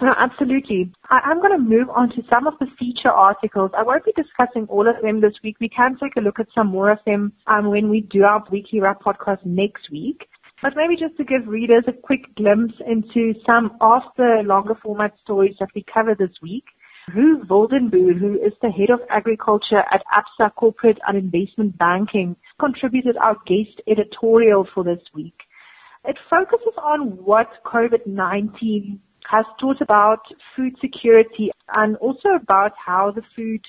No, 0.00 0.12
absolutely. 0.18 0.92
I, 1.08 1.30
am 1.30 1.40
going 1.40 1.56
to 1.56 1.58
move 1.58 1.88
on 1.88 2.10
to 2.10 2.22
some 2.28 2.46
of 2.46 2.54
the 2.60 2.66
feature 2.78 3.10
articles. 3.10 3.70
I 3.76 3.82
won't 3.82 4.04
be 4.04 4.12
discussing 4.12 4.66
all 4.68 4.86
of 4.86 5.00
them 5.02 5.22
this 5.22 5.32
week. 5.42 5.56
We 5.58 5.70
can 5.70 5.96
take 5.96 6.16
a 6.16 6.20
look 6.20 6.38
at 6.38 6.48
some 6.54 6.66
more 6.66 6.90
of 6.90 6.98
them 7.06 7.32
um, 7.46 7.70
when 7.70 7.88
we 7.88 8.02
do 8.02 8.24
our 8.24 8.44
weekly 8.52 8.80
wrap 8.80 9.02
podcast 9.02 9.44
next 9.46 9.90
week. 9.90 10.28
But 10.62 10.74
maybe 10.76 10.96
just 10.96 11.16
to 11.16 11.24
give 11.24 11.46
readers 11.46 11.84
a 11.86 11.92
quick 11.92 12.34
glimpse 12.36 12.74
into 12.86 13.34
some 13.46 13.76
of 13.80 14.02
the 14.18 14.42
longer 14.44 14.74
format 14.82 15.14
stories 15.22 15.54
that 15.60 15.70
we 15.74 15.84
cover 15.92 16.14
this 16.14 16.32
week. 16.42 16.64
Roux 17.14 17.44
Wildenboer, 17.44 18.18
who 18.18 18.34
is 18.34 18.52
the 18.60 18.70
head 18.70 18.90
of 18.90 19.00
agriculture 19.08 19.82
at 19.92 20.02
Absa 20.12 20.52
Corporate 20.56 20.98
and 21.06 21.16
Investment 21.16 21.78
Banking, 21.78 22.36
contributed 22.58 23.16
our 23.16 23.36
guest 23.46 23.80
editorial 23.88 24.66
for 24.74 24.82
this 24.82 25.00
week. 25.14 25.38
It 26.04 26.18
focuses 26.28 26.74
on 26.82 27.24
what 27.24 27.48
COVID-19 27.64 28.98
has 29.30 29.44
taught 29.60 29.80
about 29.80 30.20
food 30.54 30.74
security 30.80 31.50
and 31.76 31.96
also 31.96 32.30
about 32.40 32.72
how 32.84 33.12
the 33.14 33.22
food 33.34 33.60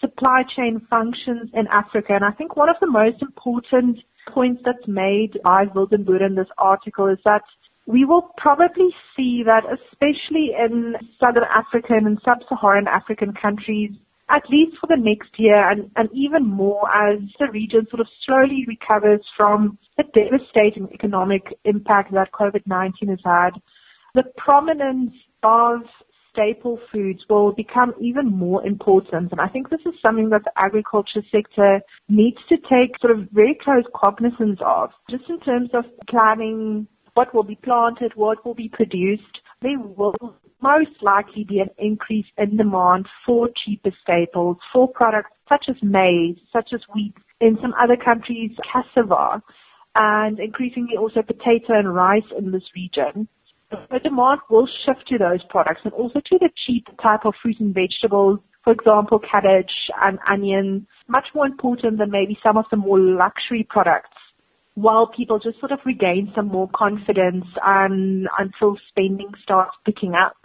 supply 0.00 0.42
chain 0.56 0.80
functions 0.88 1.50
in 1.54 1.66
Africa. 1.68 2.14
And 2.14 2.24
I 2.24 2.30
think 2.32 2.56
one 2.56 2.68
of 2.68 2.76
the 2.80 2.86
most 2.86 3.22
important 3.22 3.98
points 4.32 4.62
that's 4.64 4.86
made 4.86 5.38
by 5.42 5.64
Wildenboer 5.66 6.24
in 6.24 6.34
this 6.34 6.48
article 6.58 7.08
is 7.08 7.18
that 7.24 7.42
we 7.86 8.04
will 8.04 8.30
probably 8.36 8.90
see 9.16 9.42
that 9.44 9.64
especially 9.64 10.50
in 10.58 10.94
Southern 11.18 11.44
African 11.44 12.06
and 12.06 12.18
Sub-Saharan 12.22 12.86
African 12.86 13.32
countries, 13.32 13.92
at 14.28 14.42
least 14.50 14.76
for 14.78 14.86
the 14.88 15.00
next 15.00 15.30
year 15.38 15.70
and, 15.70 15.90
and 15.96 16.10
even 16.12 16.46
more 16.46 16.86
as 16.94 17.18
the 17.38 17.48
region 17.50 17.86
sort 17.88 18.00
of 18.00 18.06
slowly 18.26 18.66
recovers 18.68 19.22
from 19.36 19.78
the 19.96 20.04
devastating 20.12 20.86
economic 20.92 21.42
impact 21.64 22.12
that 22.12 22.30
COVID-19 22.32 23.08
has 23.08 23.20
had 23.24 23.50
the 24.18 24.24
prominence 24.36 25.14
of 25.44 25.82
staple 26.32 26.80
foods 26.90 27.20
will 27.30 27.52
become 27.52 27.94
even 28.00 28.26
more 28.26 28.66
important. 28.66 29.30
And 29.30 29.40
I 29.40 29.46
think 29.46 29.70
this 29.70 29.86
is 29.86 29.94
something 30.02 30.30
that 30.30 30.42
the 30.42 30.50
agriculture 30.56 31.22
sector 31.30 31.80
needs 32.08 32.38
to 32.48 32.56
take 32.56 32.98
sort 33.00 33.16
of 33.16 33.28
very 33.30 33.56
close 33.62 33.84
cognizance 33.94 34.58
of, 34.60 34.90
just 35.08 35.22
in 35.28 35.38
terms 35.38 35.70
of 35.72 35.84
planning 36.10 36.88
what 37.14 37.32
will 37.32 37.44
be 37.44 37.60
planted, 37.62 38.10
what 38.16 38.44
will 38.44 38.54
be 38.54 38.68
produced. 38.68 39.38
There 39.62 39.78
will 39.78 40.14
most 40.60 41.00
likely 41.00 41.44
be 41.44 41.60
an 41.60 41.70
increase 41.78 42.26
in 42.36 42.56
demand 42.56 43.06
for 43.24 43.48
cheaper 43.64 43.92
staples, 44.02 44.56
for 44.72 44.88
products 44.88 45.30
such 45.48 45.66
as 45.68 45.76
maize, 45.80 46.38
such 46.52 46.70
as 46.74 46.80
wheat, 46.92 47.14
in 47.40 47.56
some 47.62 47.74
other 47.80 47.96
countries, 47.96 48.50
cassava, 48.72 49.40
and 49.94 50.40
increasingly 50.40 50.96
also 50.96 51.22
potato 51.22 51.78
and 51.78 51.94
rice 51.94 52.30
in 52.36 52.50
this 52.50 52.64
region 52.74 53.28
the 53.70 53.98
demand 54.02 54.40
will 54.48 54.68
shift 54.84 55.06
to 55.08 55.18
those 55.18 55.42
products 55.50 55.82
and 55.84 55.92
also 55.92 56.20
to 56.20 56.38
the 56.38 56.50
cheap 56.66 56.86
type 57.02 57.24
of 57.24 57.34
fruit 57.42 57.60
and 57.60 57.74
vegetables, 57.74 58.40
for 58.64 58.72
example, 58.72 59.18
cabbage 59.18 59.72
and 60.02 60.18
onions, 60.28 60.82
much 61.06 61.26
more 61.34 61.46
important 61.46 61.98
than 61.98 62.10
maybe 62.10 62.38
some 62.42 62.56
of 62.56 62.64
the 62.70 62.76
more 62.76 62.98
luxury 62.98 63.66
products 63.68 64.10
while 64.74 65.08
people 65.08 65.40
just 65.40 65.58
sort 65.58 65.72
of 65.72 65.80
regain 65.84 66.30
some 66.36 66.46
more 66.46 66.70
confidence 66.72 67.44
and 67.64 68.28
until 68.38 68.78
spending 68.88 69.32
starts 69.42 69.72
picking 69.84 70.14
up. 70.14 70.36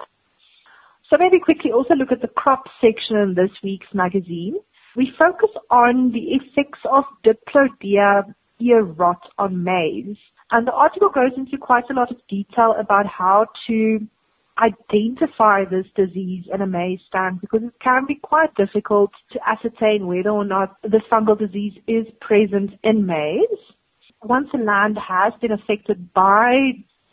So 1.10 1.18
maybe 1.20 1.40
quickly 1.40 1.72
also 1.72 1.94
look 1.94 2.12
at 2.12 2.22
the 2.22 2.28
crop 2.30 2.64
section 2.82 3.18
in 3.18 3.36
this 3.36 3.52
week's 3.64 3.94
magazine. 3.94 4.56
We 4.96 5.14
focus 5.20 5.52
on 5.70 6.12
the 6.14 6.34
effects 6.34 6.80
of 6.92 7.04
Diplodia 7.24 8.24
ear 8.60 8.84
rot 8.84 9.22
on 9.38 9.64
maize. 9.64 10.18
And 10.54 10.68
the 10.68 10.72
article 10.72 11.10
goes 11.10 11.32
into 11.36 11.58
quite 11.58 11.86
a 11.90 11.96
lot 11.96 12.12
of 12.12 12.18
detail 12.30 12.76
about 12.80 13.08
how 13.08 13.48
to 13.66 14.00
identify 14.60 15.66
this 15.66 15.88
disease 15.96 16.46
in 16.54 16.62
a 16.62 16.68
maize 16.68 17.00
stand 17.08 17.42
because 17.42 17.64
it 17.64 17.74
can 17.84 18.06
be 18.08 18.20
quite 18.22 18.54
difficult 18.54 19.10
to 19.32 19.40
ascertain 19.50 20.06
whether 20.06 20.30
or 20.30 20.46
not 20.46 20.76
this 20.84 21.02
fungal 21.12 21.38
disease 21.38 21.74
is 21.88 22.06
present 22.22 22.70
in 22.84 23.04
maize. 23.04 23.64
Once 24.22 24.48
a 24.54 24.58
land 24.58 24.96
has 24.96 25.34
been 25.42 25.52
affected 25.52 26.14
by 26.14 26.54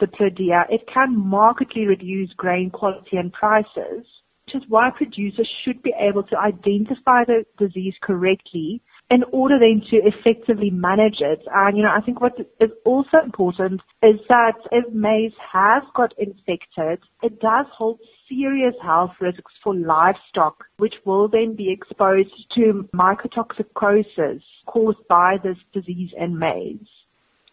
the 0.00 0.06
Diplodia, 0.06 0.66
it 0.68 0.87
can 0.92 1.16
markedly 1.16 1.87
reduce 1.87 2.30
grain 2.35 2.68
quality 2.68 3.16
and 3.16 3.32
prices, 3.32 4.04
which 4.44 4.54
is 4.54 4.62
why 4.68 4.90
producers 4.94 5.49
should 5.64 5.82
be 5.82 5.94
able 5.99 6.25
to 6.25 6.38
identify 6.38 7.25
the 7.25 7.47
disease 7.59 7.94
correctly 8.02 8.82
in 9.11 9.25
order 9.33 9.59
then 9.59 9.83
to 9.90 9.97
effectively 9.97 10.71
manage 10.71 11.21
it. 11.21 11.40
And, 11.52 11.76
you 11.76 11.83
know, 11.83 11.90
I 11.95 12.00
think 12.00 12.21
what 12.21 12.38
is 12.61 12.71
also 12.85 13.19
important 13.25 13.81
is 14.02 14.21
that 14.29 14.55
if 14.71 14.93
maize 14.95 15.33
has 15.52 15.83
got 15.95 16.14
infected, 16.17 17.00
it 17.23 17.40
does 17.40 17.67
hold 17.76 17.99
serious 18.29 18.75
health 18.81 19.11
risks 19.21 19.52
for 19.64 19.75
livestock, 19.75 20.64
which 20.79 20.95
will 21.05 21.29
then 21.29 21.57
be 21.57 21.73
exposed 21.73 22.31
to 22.55 22.88
mycotoxicosis 22.95 24.43
caused 24.67 25.07
by 25.09 25.37
this 25.43 25.59
disease 25.73 26.11
in 26.17 26.38
maize. 26.38 26.87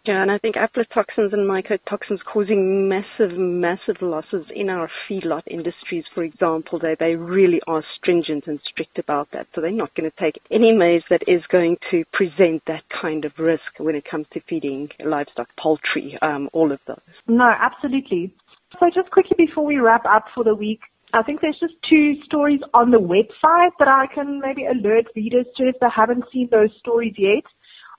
Yeah, 0.07 0.21
and 0.21 0.31
I 0.31 0.37
think 0.37 0.55
aflatoxins 0.55 1.33
and 1.33 1.49
mycotoxins 1.49 2.19
causing 2.31 2.87
massive, 2.87 3.37
massive 3.37 3.97
losses 4.01 4.45
in 4.55 4.69
our 4.69 4.89
feedlot 5.09 5.41
industries, 5.47 6.05
for 6.15 6.23
example. 6.23 6.79
They, 6.79 6.95
they 6.97 7.15
really 7.15 7.59
are 7.67 7.83
stringent 7.97 8.47
and 8.47 8.57
strict 8.71 8.99
about 8.99 9.27
that. 9.33 9.47
So 9.53 9.59
they're 9.59 9.71
not 9.71 9.93
going 9.95 10.09
to 10.09 10.17
take 10.17 10.41
any 10.49 10.71
maize 10.71 11.03
that 11.09 11.23
is 11.27 11.41
going 11.51 11.75
to 11.91 12.05
present 12.13 12.63
that 12.67 12.83
kind 13.01 13.25
of 13.25 13.33
risk 13.37 13.63
when 13.79 13.95
it 13.95 14.05
comes 14.09 14.27
to 14.31 14.39
feeding 14.47 14.87
livestock, 15.05 15.49
poultry, 15.61 16.17
um, 16.21 16.47
all 16.53 16.71
of 16.71 16.79
those. 16.87 17.01
No, 17.27 17.51
absolutely. 17.59 18.33
So 18.79 18.85
just 18.93 19.11
quickly 19.11 19.35
before 19.37 19.65
we 19.65 19.75
wrap 19.75 20.05
up 20.05 20.25
for 20.33 20.45
the 20.45 20.55
week, 20.55 20.79
I 21.13 21.23
think 21.23 21.41
there's 21.41 21.59
just 21.59 21.73
two 21.89 22.15
stories 22.23 22.61
on 22.73 22.91
the 22.91 22.97
website 22.97 23.71
that 23.79 23.87
I 23.89 24.05
can 24.13 24.39
maybe 24.39 24.65
alert 24.65 25.05
readers 25.15 25.45
to 25.57 25.67
if 25.67 25.75
they 25.81 25.87
haven't 25.93 26.25
seen 26.31 26.47
those 26.49 26.69
stories 26.79 27.15
yet. 27.17 27.43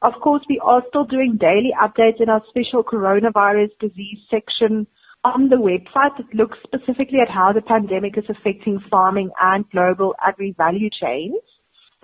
Of 0.00 0.14
course, 0.22 0.44
we 0.48 0.60
are 0.64 0.82
still 0.88 1.04
doing 1.04 1.38
daily 1.40 1.72
updates 1.80 2.20
in 2.20 2.28
our 2.28 2.42
special 2.48 2.84
coronavirus 2.84 3.70
disease 3.80 4.20
section 4.30 4.86
on 5.24 5.48
the 5.48 5.56
website 5.56 6.16
that 6.16 6.32
looks 6.32 6.56
specifically 6.62 7.18
at 7.20 7.28
how 7.28 7.52
the 7.52 7.62
pandemic 7.62 8.16
is 8.16 8.24
affecting 8.28 8.78
farming 8.88 9.30
and 9.42 9.68
global 9.70 10.14
agri-value 10.24 10.90
chains. 11.02 11.42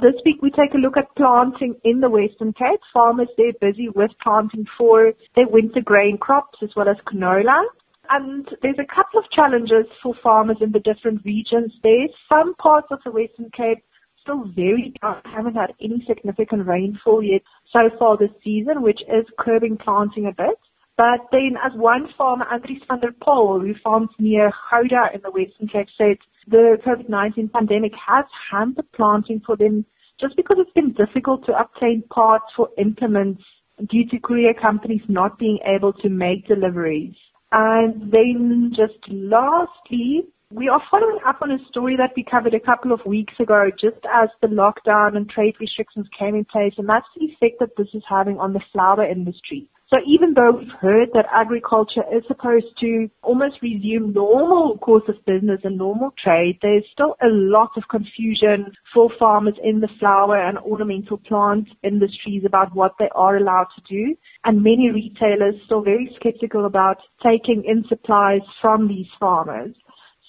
This 0.03 0.15
week 0.25 0.43
we 0.43 0.51
take 0.51 0.75
a 0.75 0.79
look 0.79 0.97
at 0.97 1.15
planting 1.15 1.77
in 1.85 2.01
the 2.01 2.11
Western 2.11 2.53
Cape. 2.53 2.81
Farmers, 2.93 3.29
they're 3.37 3.53
busy 3.61 3.89
with 3.89 4.11
planting 4.21 4.67
for 4.77 5.13
their 5.37 5.47
winter 5.47 5.81
grain 5.81 6.19
crops 6.19 6.59
as 6.63 6.71
well 6.75 6.89
as 6.89 6.97
canola. 7.07 7.63
And 8.11 8.45
there's 8.61 8.81
a 8.81 8.93
couple 8.93 9.21
of 9.21 9.31
challenges 9.31 9.87
for 10.03 10.15
farmers 10.21 10.59
in 10.61 10.73
the 10.73 10.81
different 10.81 11.25
regions. 11.25 11.73
There's 11.85 12.11
some 12.29 12.57
parts 12.57 12.89
of 12.91 12.99
the 13.05 13.13
Western 13.13 13.51
Cape 13.57 13.85
still 14.25 14.45
very 14.57 14.93
dry, 15.01 15.21
haven't 15.25 15.55
had 15.55 15.73
any 15.81 16.03
significant 16.09 16.67
rainfall 16.67 17.23
yet 17.23 17.43
so 17.73 17.91
far 17.99 18.17
this 18.17 18.31
season, 18.43 18.83
which 18.83 19.01
is 19.03 19.27
curbing 19.39 19.77
planting 19.77 20.27
a 20.27 20.33
bit. 20.33 20.59
But 20.97 21.27
then 21.31 21.57
as 21.65 21.73
one 21.75 22.09
farmer, 22.17 22.47
Andries 22.53 22.87
van 22.89 23.01
der 23.01 23.13
Pol, 23.21 23.61
who 23.61 23.75
farms 23.83 24.11
near 24.19 24.51
Gouda 24.71 25.11
in 25.15 25.21
the 25.23 25.31
Western 25.31 25.69
Cape, 25.69 25.89
said 25.99 26.17
the 26.47 26.79
COVID-19 26.87 27.53
pandemic 27.53 27.93
has 27.95 28.25
hampered 28.51 28.91
planting 28.93 29.43
for 29.45 29.57
them 29.57 29.85
just 30.21 30.37
because 30.37 30.57
it's 30.61 30.73
been 30.73 30.93
difficult 30.93 31.45
to 31.47 31.59
obtain 31.59 32.03
parts 32.11 32.47
for 32.57 32.69
implements 32.79 33.43
due 33.91 34.09
to 34.09 34.21
courier 34.21 34.55
companies 34.55 35.03
not 35.09 35.39
being 35.39 35.59
able 35.67 35.93
to 35.93 36.09
make 36.09 36.47
deliveries. 36.47 37.15
And 37.51 38.13
then 38.13 38.73
just 38.75 38.99
lastly, 39.09 40.23
we 40.55 40.69
are 40.69 40.81
following 40.89 41.19
up 41.27 41.43
on 41.43 41.51
a 41.51 41.59
story 41.69 41.97
that 41.97 42.13
we 42.17 42.23
covered 42.23 42.55
a 42.55 42.61
couple 42.61 42.93
of 42.93 43.05
weeks 43.05 43.35
ago, 43.41 43.71
just 43.73 43.99
as 44.15 44.29
the 44.41 44.47
lockdown 44.47 45.17
and 45.17 45.29
trade 45.29 45.57
restrictions 45.59 46.07
came 46.17 46.37
in 46.37 46.45
place, 46.45 46.75
and 46.79 46.89
that's 46.89 47.07
the 47.17 47.27
effect 47.27 47.59
that 47.59 47.77
this 47.77 47.89
is 47.93 48.05
having 48.09 48.39
on 48.39 48.53
the 48.53 48.61
flower 48.73 49.05
industry. 49.05 49.69
So 49.91 49.99
even 50.07 50.35
though 50.35 50.53
we've 50.53 50.81
heard 50.81 51.09
that 51.15 51.27
agriculture 51.33 52.05
is 52.13 52.23
supposed 52.27 52.67
to 52.81 53.11
almost 53.23 53.57
resume 53.63 54.13
normal 54.13 54.79
course 54.79 55.03
of 55.09 55.25
business 55.25 55.61
and 55.65 55.77
normal 55.77 56.15
trade, 56.23 56.59
there's 56.63 56.85
still 56.93 57.17
a 57.21 57.29
lot 57.29 57.71
of 57.77 57.89
confusion 57.91 58.73
for 58.93 59.11
farmers 59.19 59.55
in 59.63 59.81
the 59.81 59.91
flower 59.99 60.41
and 60.41 60.59
ornamental 60.59 61.19
plant 61.19 61.69
industries 61.83 62.45
about 62.47 62.75
what 62.75 62.95
they 62.99 63.09
are 63.15 63.37
allowed 63.37 63.69
to 63.77 63.83
do. 63.89 64.17
And 64.45 64.63
many 64.63 64.91
retailers 64.91 65.55
still 65.67 65.83
very 65.83 66.11
skeptical 66.17 66.65
about 66.65 66.99
taking 67.23 67.65
in 67.67 67.85
supplies 67.89 68.43
from 68.61 68.89
these 68.89 69.09
farmers. 69.21 69.75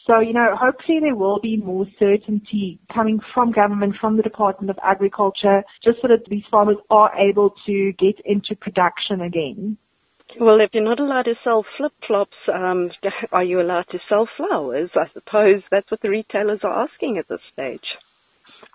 So, 0.07 0.19
you 0.19 0.33
know, 0.33 0.55
hopefully 0.55 0.99
there 1.01 1.15
will 1.15 1.39
be 1.39 1.57
more 1.57 1.85
certainty 1.97 2.79
coming 2.93 3.19
from 3.33 3.51
government, 3.51 3.95
from 3.99 4.17
the 4.17 4.23
Department 4.23 4.69
of 4.69 4.77
Agriculture, 4.83 5.63
just 5.83 5.97
so 6.01 6.07
that 6.07 6.29
these 6.29 6.43
farmers 6.51 6.77
are 6.91 7.11
able 7.17 7.55
to 7.65 7.91
get 7.97 8.15
into 8.23 8.55
production 8.55 9.21
again. 9.21 9.77
Well, 10.39 10.59
if 10.59 10.71
you're 10.73 10.83
not 10.83 10.99
allowed 10.99 11.23
to 11.23 11.33
sell 11.43 11.65
flip-flops, 11.77 12.37
um, 12.53 12.91
are 13.31 13.43
you 13.43 13.61
allowed 13.61 13.85
to 13.91 13.99
sell 14.07 14.27
flowers? 14.37 14.91
I 14.95 15.05
suppose 15.13 15.63
that's 15.71 15.89
what 15.89 16.01
the 16.01 16.09
retailers 16.09 16.59
are 16.63 16.83
asking 16.83 17.17
at 17.17 17.27
this 17.27 17.39
stage. 17.51 17.85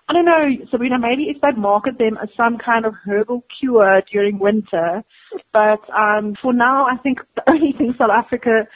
I 0.09 0.13
don't 0.13 0.25
know, 0.25 0.49
Sabrina, 0.69 0.99
maybe 0.99 1.29
if 1.33 1.39
they 1.41 1.51
market 1.51 1.97
them 1.97 2.17
as 2.21 2.29
some 2.35 2.57
kind 2.57 2.85
of 2.85 2.93
herbal 3.05 3.45
cure 3.59 4.01
during 4.11 4.39
winter. 4.39 5.03
But 5.53 5.79
um, 5.89 6.35
for 6.41 6.51
now, 6.51 6.85
I 6.85 6.97
think 7.01 7.19
the 7.35 7.49
only 7.49 7.73
thing 7.77 7.93
South 7.97 8.09
Africa 8.11 8.67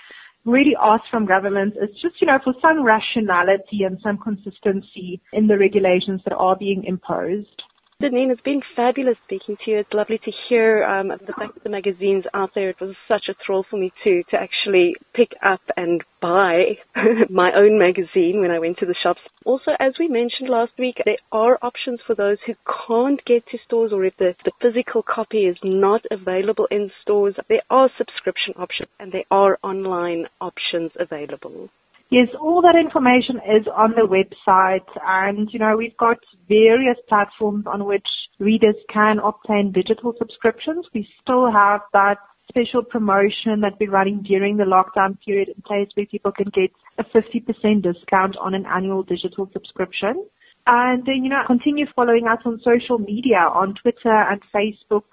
really 0.46 0.76
asks 0.82 1.08
from 1.10 1.26
governments 1.26 1.78
is 1.82 1.90
just, 2.02 2.22
you 2.22 2.28
know, 2.28 2.40
for 2.44 2.54
some 2.62 2.84
rationality 2.84 3.84
and 3.84 4.00
some 4.02 4.18
consistency 4.18 5.22
in 5.34 5.48
the 5.48 5.58
regulations 5.58 6.22
that 6.26 6.36
are 6.36 6.56
being 6.56 6.84
imposed. 6.86 7.64
Denene, 8.04 8.30
it's 8.30 8.42
been 8.42 8.62
fabulous 8.76 9.16
speaking 9.24 9.56
to 9.64 9.72
you. 9.72 9.78
It's 9.80 9.94
lovely 9.94 10.18
to 10.18 10.32
hear 10.50 10.84
um, 10.84 11.08
the 11.08 11.32
fact 11.32 11.64
the 11.64 11.70
magazine's 11.70 12.26
out 12.34 12.50
there. 12.54 12.70
It 12.72 12.82
was 12.82 12.94
such 13.08 13.30
a 13.30 13.36
thrill 13.46 13.64
for 13.70 13.78
me 13.78 13.94
too 14.04 14.22
to 14.32 14.38
actually 14.38 14.96
pick 15.14 15.32
up 15.42 15.62
and 15.78 16.04
buy 16.22 16.78
my 17.30 17.54
own 17.56 17.80
magazine 17.80 18.42
when 18.42 18.52
I 18.52 18.60
went 18.60 18.80
to 18.80 18.86
the 18.86 18.98
shops. 19.02 19.22
Also, 19.46 19.72
as 19.80 19.94
we 19.98 20.10
mentioned 20.10 20.50
last 20.50 20.74
week, 20.78 20.98
there 21.06 21.20
are 21.32 21.58
options 21.62 22.02
for 22.06 22.16
those 22.16 22.38
who 22.46 22.56
can't 22.86 23.24
get 23.24 23.48
to 23.52 23.58
stores 23.66 23.94
or 23.94 24.04
if 24.04 24.18
the, 24.18 24.36
the 24.44 24.52
physical 24.62 25.02
copy 25.02 25.46
is 25.46 25.56
not 25.64 26.02
available 26.12 26.68
in 26.70 26.92
stores. 27.02 27.36
There 27.48 27.64
are 27.70 27.90
subscription 27.98 28.56
options 28.58 28.90
and 29.00 29.14
there 29.14 29.24
are 29.32 29.58
online 29.64 30.26
options 30.42 30.92
available. 31.00 31.70
Yes, 32.12 32.28
all 32.40 32.62
that 32.62 32.76
information 32.80 33.38
is 33.38 33.66
on 33.76 33.92
the 33.92 34.06
website 34.06 34.86
and, 35.06 35.50
you 35.52 35.58
know, 35.58 35.76
we've 35.76 35.98
got 35.98 36.18
various 36.48 36.98
platforms 37.10 37.66
on 37.66 37.86
which 37.86 38.08
readers 38.38 38.76
can 38.94 39.18
obtain 39.20 39.72
digital 39.72 40.14
subscriptions. 40.20 40.86
We 40.94 41.08
still 41.22 41.52
have 41.52 41.82
that 41.94 42.18
special 42.48 42.84
promotion 42.84 43.62
that 43.62 43.74
we're 43.80 43.90
running 43.90 44.22
during 44.22 44.58
the 44.58 44.66
lockdown 44.66 45.18
period 45.26 45.50
in 45.50 45.62
place 45.64 45.90
where 45.96 46.06
people 46.06 46.32
can 46.32 46.52
get 46.54 46.72
a 47.00 47.04
50% 47.04 47.82
discount 47.82 48.38
on 48.38 48.54
an 48.54 48.68
annual 48.68 49.02
digital 49.02 49.50
subscription. 49.52 50.28
And 50.68 51.04
then, 51.06 51.24
you 51.24 51.30
know, 51.30 51.42
continue 51.48 51.88
following 51.96 52.28
us 52.28 52.40
on 52.46 52.62
social 52.64 53.00
media 53.00 53.38
on 53.38 53.74
Twitter 53.82 54.14
and 54.14 54.42
Facebook 54.54 55.10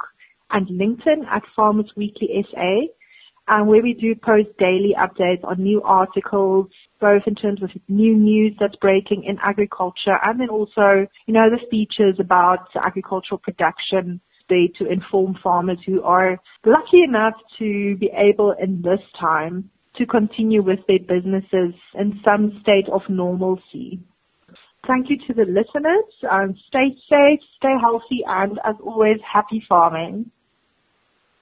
and 0.50 0.68
LinkedIn 0.68 1.26
at 1.30 1.42
Farmers 1.56 1.90
Weekly 1.96 2.44
SA 2.50 2.92
um, 3.49 3.66
where 3.66 3.82
we 3.82 3.94
do 3.94 4.14
post 4.14 4.49
daily 4.58 4.94
updates 4.99 5.44
on 5.44 5.62
new 5.62 5.82
articles, 5.82 6.68
both 7.00 7.22
in 7.26 7.34
terms 7.34 7.62
of 7.62 7.70
new 7.88 8.16
news 8.16 8.54
that's 8.61 8.76
breaking 8.76 9.25
in 9.25 9.38
agriculture 9.42 10.16
and 10.22 10.40
then 10.40 10.49
also, 10.49 11.06
you 11.26 11.34
know, 11.34 11.49
the 11.50 11.58
features 11.70 12.16
about 12.18 12.68
agricultural 12.75 13.38
production 13.38 14.20
there 14.49 14.68
to 14.78 14.90
inform 14.90 15.37
farmers 15.42 15.78
who 15.87 16.02
are 16.02 16.38
lucky 16.64 17.02
enough 17.02 17.34
to 17.58 17.96
be 17.96 18.11
able 18.16 18.54
in 18.61 18.82
this 18.82 19.00
time 19.18 19.70
to 19.96 20.06
continue 20.06 20.62
with 20.62 20.80
their 20.88 20.99
businesses 20.99 21.75
in 21.94 22.20
some 22.25 22.58
state 22.62 22.88
of 22.92 23.02
normalcy. 23.08 24.00
Thank 24.87 25.11
you 25.11 25.16
to 25.28 25.34
the 25.34 25.44
listeners. 25.44 26.04
Um, 26.28 26.56
stay 26.66 26.96
safe, 27.08 27.40
stay 27.56 27.75
healthy, 27.80 28.22
and 28.26 28.58
as 28.64 28.75
always, 28.82 29.18
happy 29.30 29.62
farming. 29.68 30.30